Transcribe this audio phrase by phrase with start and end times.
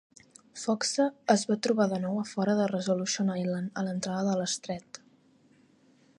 [0.59, 5.03] Foxe es va trobar de nou a fora de Resolution Island, a l'entrada de l'estret.